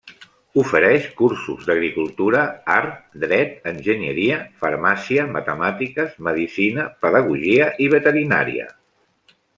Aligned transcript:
Ofereix 0.59 1.03
cursos 1.17 1.67
d'Agricultura, 1.67 2.39
Art, 2.77 2.95
Dret, 3.25 3.53
Enginyeria, 3.73 4.39
Farmàcia, 4.63 5.27
Matemàtiques, 5.37 6.17
Medicina, 6.29 6.91
Pedagogia 7.05 7.73
i 7.87 7.95
Veterinària. 7.97 8.71